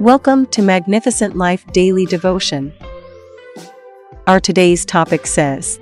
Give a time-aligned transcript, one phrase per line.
[0.00, 2.72] Welcome to Magnificent Life Daily Devotion.
[4.26, 5.78] Our today's topic says,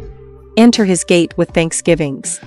[0.57, 2.41] Enter his gate with thanksgivings.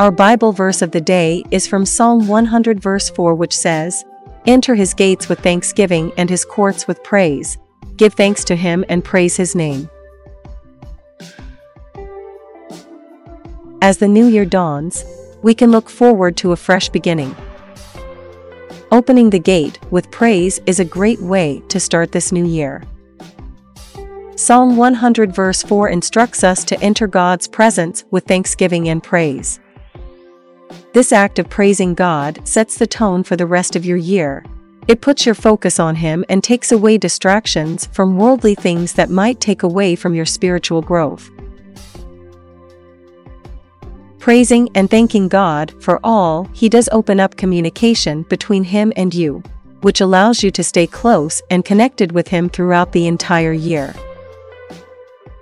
[0.00, 4.04] Our Bible verse of the day is from Psalm 100, verse 4, which says,
[4.46, 7.58] Enter his gates with thanksgiving and his courts with praise.
[7.96, 9.88] Give thanks to him and praise his name.
[13.80, 15.04] As the new year dawns,
[15.44, 17.36] we can look forward to a fresh beginning.
[18.94, 22.80] Opening the gate with praise is a great way to start this new year.
[24.36, 29.58] Psalm 100 verse 4 instructs us to enter God's presence with thanksgiving and praise.
[30.92, 34.44] This act of praising God sets the tone for the rest of your year.
[34.86, 39.40] It puts your focus on Him and takes away distractions from worldly things that might
[39.40, 41.32] take away from your spiritual growth.
[44.24, 49.42] Praising and thanking God for all He does open up communication between Him and you,
[49.82, 53.94] which allows you to stay close and connected with Him throughout the entire year.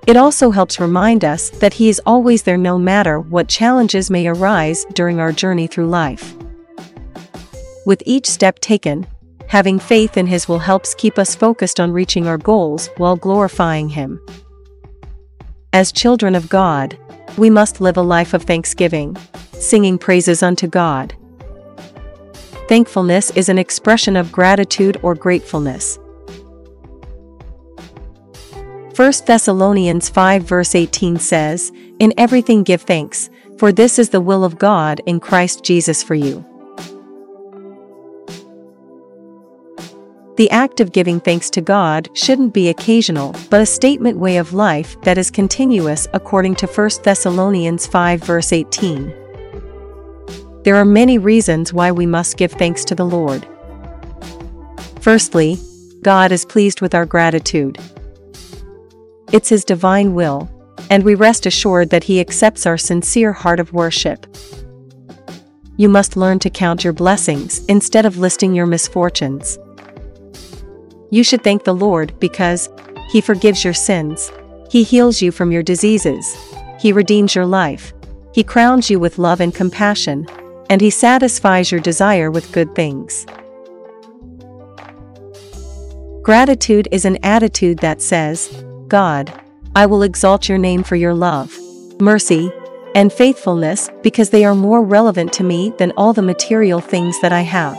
[0.09, 4.27] It also helps remind us that He is always there no matter what challenges may
[4.27, 6.35] arise during our journey through life.
[7.87, 9.07] With each step taken,
[9.47, 13.91] having faith in His will helps keep us focused on reaching our goals while glorifying
[13.91, 14.21] Him.
[15.73, 16.99] As children of God,
[17.37, 19.17] we must live a life of thanksgiving,
[19.53, 21.15] singing praises unto God.
[22.69, 25.99] Thankfulness is an expression of gratitude or gratefulness.
[28.97, 34.45] 1 Thessalonians 5 verse 18 says, In everything give thanks, for this is the will
[34.45, 36.45] of God in Christ Jesus for you.
[40.37, 44.55] The act of giving thanks to God shouldn't be occasional, but a statement way of
[44.55, 49.13] life that is continuous according to 1 Thessalonians 5 verse 18.
[50.65, 53.47] There are many reasons why we must give thanks to the Lord.
[55.03, 55.59] Firstly,
[56.01, 57.79] God is pleased with our gratitude.
[59.33, 60.49] It's His divine will,
[60.89, 64.27] and we rest assured that He accepts our sincere heart of worship.
[65.77, 69.59] You must learn to count your blessings instead of listing your misfortunes.
[71.13, 72.71] You should thank the Lord because
[73.11, 74.33] He forgives your sins,
[74.71, 76.35] He heals you from your diseases,
[76.81, 77.93] He redeems your life,
[78.33, 80.27] He crowns you with love and compassion,
[80.71, 83.27] and He satisfies your desire with good things.
[86.23, 89.31] Gratitude is an attitude that says, God,
[89.77, 91.55] I will exalt your name for your love,
[92.01, 92.51] mercy,
[92.95, 97.35] and faithfulness because they are more relevant to me than all the material things that
[97.35, 97.79] I have.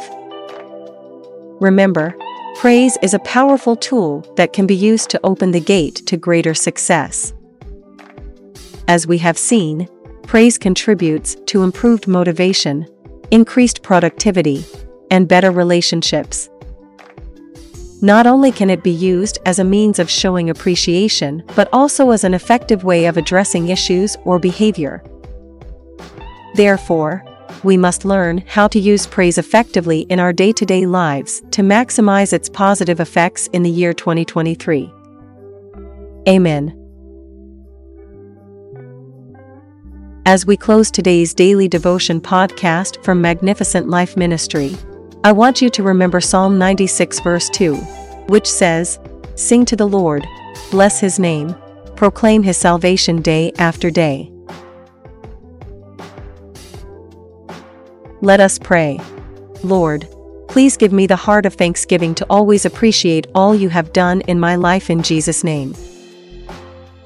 [1.60, 2.16] Remember,
[2.56, 6.54] Praise is a powerful tool that can be used to open the gate to greater
[6.54, 7.34] success.
[8.88, 9.88] As we have seen,
[10.24, 12.88] praise contributes to improved motivation,
[13.32, 14.66] increased productivity,
[15.12, 16.50] and better relationships.
[18.02, 22.24] Not only can it be used as a means of showing appreciation, but also as
[22.24, 25.04] an effective way of addressing issues or behavior.
[26.56, 27.26] Therefore,
[27.64, 31.62] we must learn how to use praise effectively in our day to day lives to
[31.62, 34.92] maximize its positive effects in the year 2023.
[36.28, 36.80] Amen.
[40.26, 44.76] As we close today's daily devotion podcast from Magnificent Life Ministry,
[45.26, 47.76] I want you to remember Psalm 96, verse 2,
[48.28, 49.00] which says,
[49.36, 50.26] Sing to the Lord,
[50.72, 51.56] bless his name,
[51.96, 54.33] proclaim his salvation day after day.
[58.24, 59.02] Let us pray.
[59.66, 60.08] Lord,
[60.48, 64.40] please give me the heart of thanksgiving to always appreciate all you have done in
[64.40, 65.76] my life in Jesus' name.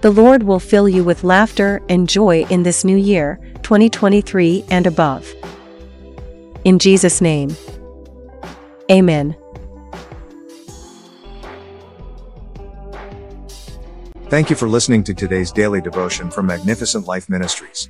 [0.01, 4.85] The Lord will fill you with laughter and joy in this new year, 2023 and
[4.85, 5.28] above.
[6.66, 7.57] In Jesus' name.
[8.91, 9.35] Amen.
[14.29, 17.89] Thank you for listening to today's daily devotion from Magnificent Life Ministries.